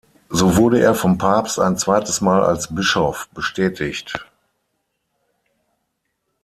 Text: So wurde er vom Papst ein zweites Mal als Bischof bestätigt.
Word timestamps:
So 0.29 0.57
wurde 0.57 0.81
er 0.81 0.95
vom 0.95 1.19
Papst 1.19 1.59
ein 1.59 1.77
zweites 1.77 2.21
Mal 2.21 2.43
als 2.43 2.73
Bischof 2.73 3.29
bestätigt. 3.35 4.25